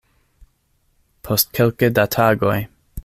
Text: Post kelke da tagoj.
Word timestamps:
Post 1.29 1.53
kelke 1.59 1.91
da 1.99 2.07
tagoj. 2.17 2.59